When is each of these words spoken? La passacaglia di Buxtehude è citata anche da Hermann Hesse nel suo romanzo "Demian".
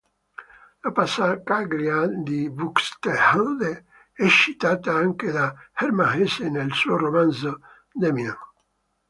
La 0.85 0.91
passacaglia 0.91 2.07
di 2.07 2.49
Buxtehude 2.49 3.85
è 4.13 4.25
citata 4.29 4.95
anche 4.95 5.29
da 5.29 5.53
Hermann 5.75 6.21
Hesse 6.21 6.49
nel 6.49 6.73
suo 6.73 6.97
romanzo 6.97 7.61
"Demian". 7.93 8.35